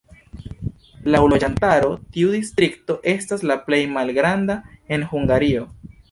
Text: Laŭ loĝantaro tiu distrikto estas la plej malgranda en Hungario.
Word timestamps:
Laŭ 1.15 1.19
loĝantaro 1.33 1.91
tiu 2.15 2.31
distrikto 2.35 2.95
estas 3.13 3.43
la 3.51 3.57
plej 3.67 3.81
malgranda 3.99 4.55
en 4.97 5.05
Hungario. 5.13 5.67